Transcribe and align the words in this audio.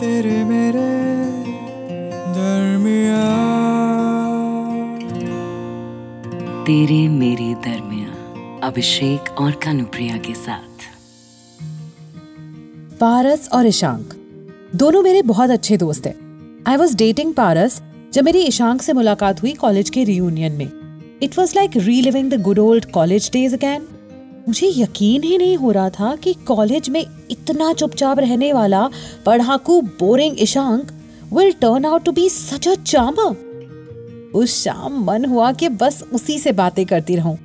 तेरे 0.00 0.44
मेरे 0.44 0.82
दरमिया 2.34 3.24
तेरे 6.64 7.08
मेरे 7.08 7.48
दरमिया 7.64 8.60
अभिषेक 8.66 9.30
और 9.40 9.50
कानुप्रिया 9.64 10.16
के 10.16 10.34
साथ। 10.34 10.86
पारस 13.00 13.48
और 13.52 13.66
ईशांक 13.66 14.14
दोनों 14.76 15.02
मेरे 15.02 15.22
बहुत 15.22 15.50
अच्छे 15.50 15.76
दोस्त 15.76 16.06
हैं। 16.06 16.14
आई 16.68 16.76
वॉज़ 16.76 16.96
डेटिंग 16.96 17.34
पारस 17.34 17.80
जब 18.12 18.24
मेरी 18.24 18.38
ईशांक 18.38 18.82
से 18.82 18.92
मुलाकात 18.92 19.42
हुई 19.42 19.52
कॉलेज 19.54 19.90
के 19.90 20.04
रियूनियन 20.04 20.52
में। 20.52 20.70
It 21.22 21.38
was 21.38 21.52
like 21.56 21.76
reliving 21.76 22.30
the 22.30 22.42
good 22.42 22.58
old 22.58 22.90
college 22.90 23.30
days 23.32 23.54
again 23.54 23.86
मुझे 24.50 24.72
यकीन 24.76 25.22
ही 25.22 25.36
नहीं 25.38 25.56
हो 25.56 25.70
रहा 25.70 25.90
था 25.90 26.14
कि 26.16 26.32
कॉलेज 26.46 26.88
में 26.90 27.04
इतना 27.30 27.72
चुपचाप 27.72 28.18
रहने 28.18 28.52
वाला 28.52 28.88
पढ़ाकू 29.26 29.80
boring 29.82 30.40
Ishank 30.42 30.90
will 31.32 31.52
turn 31.52 31.84
out 31.84 32.04
to 32.04 32.12
be 32.12 32.28
such 32.28 32.68
a 32.68 32.74
charmer 32.74 34.30
उस 34.34 34.62
शाम 34.64 35.04
मन 35.04 35.24
हुआ 35.24 35.52
कि 35.52 35.68
बस 35.68 36.02
उसी 36.12 36.38
से 36.38 36.52
बातें 36.52 36.84
करती 36.86 37.16
रहूँ। 37.16 37.38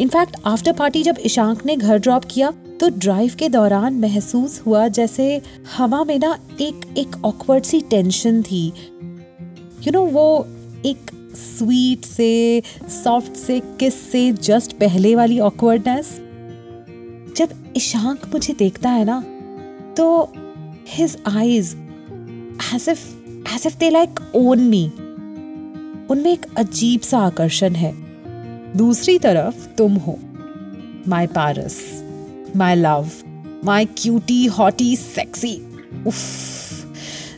इनफैक्ट 0.00 0.36
आफ्टर 0.46 0.72
पार्टी 0.72 1.02
जब 1.02 1.16
ईशांक 1.26 1.66
ने 1.66 1.76
घर 1.76 1.98
ड्रॉप 1.98 2.24
किया 2.30 2.50
तो 2.80 2.88
ड्राइव 2.90 3.34
के 3.38 3.48
दौरान 3.48 4.00
महसूस 4.00 4.60
हुआ 4.66 4.86
जैसे 4.88 5.40
हवा 5.76 6.04
में 6.04 6.18
ना 6.18 6.36
एक 6.60 6.86
एक 6.98 7.24
ऑकवर्ड 7.24 7.64
सी 7.64 7.80
टेंशन 7.90 8.42
थी। 8.42 8.66
यू 8.66 9.82
you 9.82 9.92
नो 9.92 10.00
know, 10.00 10.12
वो 10.12 10.46
एक 10.86 11.10
स्वीट 11.36 12.04
से 12.04 12.62
सॉफ्ट 13.04 13.36
से 13.36 13.60
किस 13.80 13.94
से 14.10 14.30
जस्ट 14.32 14.72
पहले 14.72 15.14
वाली 15.14 15.38
ऑकवर्डनेस 15.40 16.20
ईशांक 17.76 18.26
मुझे 18.32 18.54
देखता 18.58 18.90
है 18.90 19.04
ना 19.04 19.20
तो 19.96 20.32
his 20.88 21.16
eyes 21.26 21.74
as 22.74 22.88
if 22.88 23.06
as 23.54 23.66
if 23.66 23.76
they 23.78 23.90
like 23.90 24.20
own 24.34 24.60
me 24.60 24.84
उनमें 26.10 26.32
एक 26.32 26.46
अजीब 26.56 27.00
सा 27.00 27.18
आकर्षण 27.18 27.74
है। 27.74 27.92
दूसरी 28.76 29.18
तरफ़ 29.18 29.66
तुम 29.78 29.94
हो। 29.96 30.18
My 31.08 31.26
Paras 31.26 31.78
my 32.56 32.74
love 32.74 33.10
my 33.64 33.84
cutie 33.98 34.44
hottie 34.46 34.94
sexy 34.96 35.54
उफ, 36.06 36.16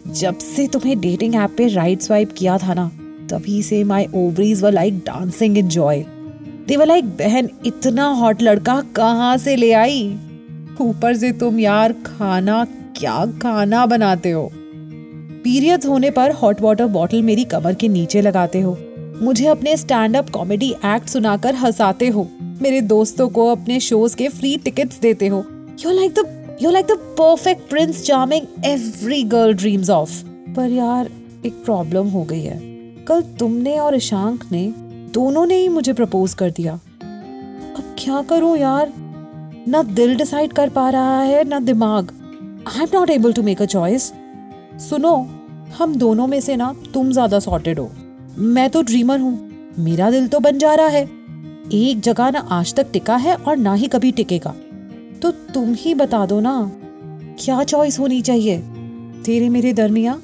जब 0.09 0.39
से 0.39 0.67
तुम्हें 0.67 0.99
डेटिंग 1.01 1.35
ऐप 1.35 1.55
पे 1.59 1.67
राइट 1.69 2.01
स्वाइप 2.01 2.33
किया 2.37 2.59
था 2.59 2.75
ना, 2.75 2.89
तभी 3.31 3.63
से 3.63 3.83
my 3.85 4.07
ovaries 4.15 4.63
were 4.63 4.73
like 4.73 4.99
dancing 4.99 5.59
in 5.59 5.69
joy 5.69 6.05
they 6.69 6.77
were 6.77 6.87
like 6.87 7.05
बहन, 7.17 7.49
इतना 7.67 8.07
हॉट 8.11 8.43
लड़का 8.43 8.81
कहाँ 8.97 9.37
से 9.39 9.57
ले 9.57 9.73
आई? 9.73 10.19
ऊपर 10.81 11.17
से 11.17 11.33
तुम 11.33 11.61
यार 11.61 11.93
खाना, 11.93 12.65
क्या 12.97 13.27
खाना 13.27 13.87
बनाते 13.87 14.31
हो? 14.31 14.51
पीरियड्स 15.45 15.87
होने 15.87 16.11
पर 16.11 16.31
हॉट 16.31 16.61
वाटर 16.61 16.87
बॉटल 16.87 17.23
मेरी 17.23 17.45
कमर 17.45 17.75
के 17.75 17.89
नीचे 17.89 18.21
लगाते 18.21 18.61
हो। 18.61 18.79
मुझे 19.23 19.47
अपने 19.47 19.77
स्टैंड 19.77 20.17
अप 20.17 20.31
कॉमेडी 20.31 20.71
एक्ट 20.71 21.09
सुनाकर 21.09 21.55
हंसाते 21.55 22.09
हो। 22.09 22.29
मेरे 22.43 22.81
दोस्तों 22.81 23.29
को 23.29 23.47
अपने 23.47 23.81
शोज़ 23.81 24.17
के 24.17 24.29
फ्री 24.29 24.57
टिकट्स 24.57 24.99
देते 25.01 25.27
हो। 25.27 25.45
You 25.87 25.91
like 25.91 26.15
the 26.19 26.59
you 26.63 26.71
like 26.71 26.87
the 26.87 26.91
perfect 26.91 27.71
prince 27.71 28.03
charming 28.03 28.65
every 28.65 29.23
girl 29.23 29.55
dreams 29.55 29.91
of 29.91 30.25
पर 30.55 30.71
यार, 30.71 31.11
एक 31.47 31.53
प्रॉब्लम 31.53 32.07
हो 32.07 32.23
गई 32.23 32.43
है। 32.43 32.61
कल 33.09 33.21
तुमने 33.21 33.79
और 33.79 33.97
ईशांक 33.97 34.45
ने, 34.53 34.75
दोनों 35.15 35.47
ने 35.47 35.57
ही 35.57 35.69
मुझे 35.69 35.93
प्रपोज 35.93 36.35
कर 36.35 36.51
दिया। 36.51 36.73
अब 37.77 37.97
क्या 37.99 38.23
करूँ 38.23 38.59
यार? 38.59 38.93
ना 39.67 39.83
दिल 39.83 40.17
डिसाइड 40.17 40.53
कर 40.53 40.69
पा 40.69 40.89
रहा 40.91 41.21
है, 41.21 41.43
ना 41.45 41.59
दिमाग। 41.61 42.11
I 42.69 42.83
am 42.83 42.89
not 42.95 43.11
able 43.11 43.33
to 43.33 43.43
make 43.43 43.63
a 43.63 43.65
choice 43.67 44.13
सुनो, 44.81 45.17
हम 45.79 45.95
दोनों 45.97 46.27
में 46.27 46.41
से 46.41 46.57
ना 46.57 46.75
तुम 46.95 47.11
ज़्यादा 47.13 47.39
सॉर्टेड 47.41 47.79
हो। 47.79 47.91
मैं 48.39 48.69
तो 48.71 48.83
ड्रीमर 48.83 49.21
हूँ। 49.21 49.75
मेरा 49.79 50.11
दिल 50.11 50.29
तो 50.29 50.41
बन 50.41 50.59
जा 50.59 50.75
रहा 50.75 50.87
है। 50.89 51.03
एक 51.75 52.01
जगह 52.01 52.31
ना 52.31 52.39
आज 52.53 52.75
तक 52.75 52.91
टिका 52.93 53.17
है 53.17 53.35
और 53.37 53.57
ना 53.57 53.73
ही 53.75 53.89
कभी 53.89 54.13
टिकेगा। 54.13 54.55
तो 55.23 55.31
तुम 55.55 55.75
ही 55.75 55.95
बता 55.95 56.25
दो 56.27 56.41
ना, 56.41 56.71
क्या 57.41 57.63
चॉइस 57.65 57.99
होनी 57.99 58.21
चाहिए? 58.23 58.59
तेरे 59.25 59.49
मेरे 59.49 59.73
दरमिया? 59.73 60.19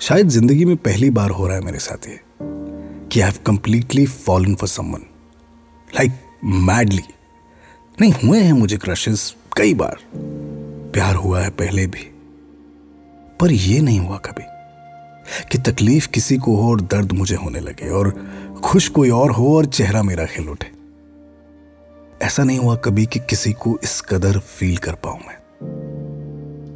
शायद 0.00 0.28
ज़िंदगी 0.28 0.64
में 0.64 0.76
पहली 0.78 1.10
बार 1.10 1.30
हो 1.30 1.46
रहा 1.46 1.56
है 1.56 1.64
मेरे 1.64 1.78
साथ 1.78 2.08
ये, 2.08 2.18
कि 3.12 3.20
I 3.20 3.22
have 3.22 3.42
completely 3.46 4.06
fallen 4.06 4.54
for 4.54 4.68
someone 4.68 5.02
like 5.88 6.12
madly 6.44 7.02
नहीं, 8.00 8.12
हुए 8.14 8.38
हैं 8.40 8.52
मुझे 8.52 8.76
क्रशेस 8.76 9.34
कई 9.56 9.74
बार। 9.74 9.96
प्यार 10.94 11.14
हुआ 11.14 11.40
है 11.40 11.50
पहले 11.50 11.86
भी, 11.86 12.04
पर 13.40 13.52
यह 13.52 13.82
नहीं 13.82 13.98
हुआ 14.00 14.16
कभी 14.18 14.44
कि 15.50 15.58
तकलीफ़ 15.62 16.08
किसी 16.08 16.36
को 16.36 16.54
हो 16.56 16.70
और 16.70 16.80
दर्द 16.82 17.12
मुझे 17.12 17.36
होने 17.36 17.60
लगे 17.60 17.88
और 17.90 18.10
खुश 18.64 18.88
कोई 18.88 19.10
और 19.10 19.30
हो 19.30 19.56
और 19.56 19.66
चेहरा 19.66 20.02
मेरा 20.02 20.26
खिल 20.26 20.48
उठे। 20.48 20.70
ऐसा 22.22 22.44
नहीं 22.44 22.58
हुआ 22.58 22.76
कभी 22.76 23.06
कि 23.06 23.20
किसी 23.20 23.52
को 23.52 23.78
इस 23.84 24.00
कदर 24.00 24.38
फील 24.38 24.76
कर 24.76 24.94
पाऊँ 25.04 25.18
मैं, 25.18 25.38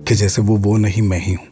कि 0.05 0.15
जैसे 0.15 0.43
वो 0.43 0.56
वो 0.59 0.77
नहीं 0.77 1.03
मैं 1.03 1.21
ही 1.21 1.33
हूँ। 1.33 1.47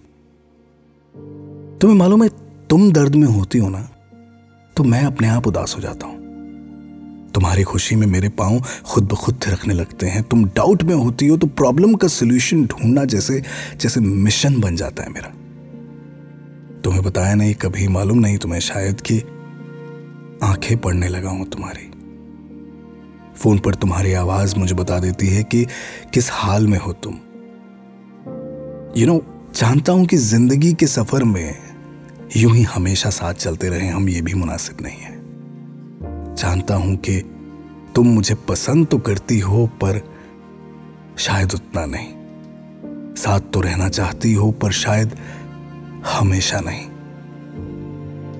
तुम्हें 1.80 1.98
मालूम 1.98 2.22
है, 2.22 2.28
तुम 2.70 2.90
दर्द 2.92 3.14
में 3.14 3.28
होती 3.28 3.58
हो 3.58 3.68
ना 3.68 3.88
तो 4.76 4.84
मैं 4.84 5.04
अपने 5.04 5.28
आप 5.28 5.46
उदास 5.46 5.76
हो 5.76 5.80
जाता 5.80 6.06
हूँ। 6.06 6.11
तुम्हारी 7.34 7.62
खुशी 7.62 7.96
में 7.96 8.06
मेरे 8.06 8.28
पाँव 8.28 8.60
खुद 8.84 9.04
ब 9.04 9.14
खुद 9.14 9.40
थिरकने 9.46 9.74
लगते 9.74 10.06
हैं। 10.06 10.22
तुम 10.22 10.44
डाउट 10.56 10.82
में 10.82 10.94
होती 10.94 11.26
हो 11.28 11.36
तो 11.36 11.46
प्रॉब्लम 11.46 11.94
का 11.94 12.08
सोल्यूशन 12.08 12.64
ढूंढना 12.66 13.04
जैसे 13.04 13.40
जैसे 13.80 14.00
मिशन 14.00 14.60
बन 14.60 14.76
जाता 14.76 15.02
है 15.02 15.10
मेरा। 15.10 15.28
तुम्हें 16.84 17.02
बताया 17.02 17.34
नहीं 17.34 17.54
कभी 17.54 17.88
मालूम 17.88 18.18
नहीं 18.18 18.38
तुम्हें 18.38 18.60
शायद 18.60 19.00
कि 19.00 19.18
आँखें 20.42 20.76
पड़ने 20.78 21.08
लगा 21.08 21.30
हूँ 21.30 21.46
तुम्हारी। 21.46 21.90
फ़ोन 23.36 23.58
पर 23.58 23.74
तुम्हारी 23.74 24.12
आवाज़ 24.12 24.56
मुझे 24.56 24.74
बता 24.74 24.98
देती 24.98 25.26
है 25.26 25.42
कि 25.44 25.64
किस 26.14 26.28
हाल 26.32 26.66
में 26.66 26.78
हो 26.78 26.92
तुम। 26.92 27.14
यू 28.96 29.06
you 29.06 29.06
नो 29.06 29.14
know, 29.14 29.60
जानता 29.60 29.92
हूँ 29.92 30.06
कि 30.06 30.16
ज़िंदगी 30.16 30.72
के 30.72 30.86
सफ़र 30.86 31.24
में 31.24 31.54
यूँ 32.36 32.54
ही 32.54 32.62
हमेशा 32.62 33.10
साथ 33.10 33.34
चलते 33.34 33.68
रहे 33.68 33.88
हम 33.88 34.08
ये 34.08 34.20
भी 34.22 34.34
मुनासिब 34.34 34.76
नहीं 34.82 34.98
है। 34.98 35.11
जानता 36.42 36.74
हूँ 36.74 36.96
कि 36.96 37.20
तुम 37.94 38.06
मुझे 38.06 38.34
पसंद 38.34 38.86
तो 38.86 38.98
करती 38.98 39.38
हो, 39.38 39.66
पर 39.66 40.12
शायद 41.18 41.54
उतना 41.54 41.86
नहीं। 41.86 43.14
साथ 43.14 43.40
तो 43.40 43.60
रहना 43.60 43.88
चाहती 43.88 44.32
हो, 44.32 44.50
पर 44.50 44.72
शायद 44.72 45.16
हमेशा 46.06 46.60
नहीं। 46.60 46.86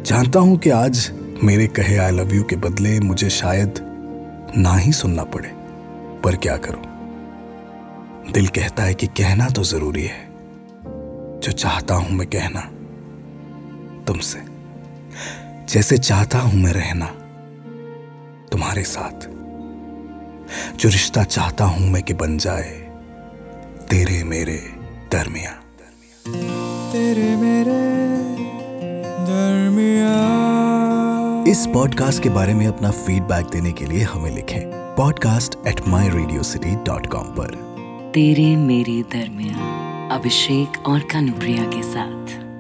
जानता 0.02 0.40
हूँ 0.40 0.58
कि 0.58 0.70
आज 0.70 1.12
मेरे 1.44 1.66
कहे 1.66 1.96
आई 1.96 2.10
लव 2.10 2.34
यू 2.34 2.42
के 2.42 2.56
बदले 2.56 3.00
मुझे 3.00 3.30
शायद 3.30 3.74
ना 4.56 4.76
ही 4.76 4.92
सुनना 4.92 5.24
पड़े, 5.24 5.48
पर 6.24 6.36
क्या 6.36 6.56
करूँ? 6.56 6.82
दिल 8.32 8.48
कहता 8.48 8.82
है 8.82 8.94
कि 8.94 9.06
कहना 9.06 9.48
तो 9.48 9.62
ज़रूरी 9.62 10.02
है। 10.02 10.28
जो 11.40 11.52
चाहता 11.52 11.94
हूँ 11.94 12.10
मैं 12.10 12.26
कहना 12.26 12.60
तुमसे। 14.06 14.38
जैसे 15.68 15.98
चाहता 15.98 16.38
हूँ 16.38 16.62
मैं 16.62 16.72
रहना। 16.72 17.14
तुम्हारे 18.52 18.82
साथ। 18.84 19.28
जो 20.76 20.88
रिश्ता 20.88 21.24
चाहता 21.24 21.64
हूँ 21.64 21.90
मैं 21.90 22.02
कि 22.02 22.14
बन 22.14 22.38
जाए 22.38 22.70
तेरे 23.90 24.24
मेरे 24.24 24.56
दरमिया 25.12 25.50
तेरे 26.92 27.36
मेरे 27.36 27.80
दरमिया 29.26 30.12
इस 31.50 31.66
पॉडकास्ट 31.66 32.22
के 32.22 32.28
बारे 32.28 32.54
में 32.54 32.66
अपना 32.66 32.90
फीडबैक 32.90 33.46
देने 33.46 33.72
के 33.72 33.84
लिए 33.84 34.02
हमें 34.02 34.30
लिखें 34.30 34.60
podcast 34.96 35.56
at 35.66 35.80
my 35.88 36.08
Radio 36.08 36.42
City 36.42 36.74
dot 36.86 37.06
com 37.06 37.26
पर। 37.38 37.54
तेरे 38.14 38.56
मेरे 38.56 39.02
दरमिया 39.12 39.56
अभिषेक 40.14 40.86
और 40.86 41.00
कानुप्रिया 41.00 41.64
के 41.64 41.82
साथ। 41.82 42.51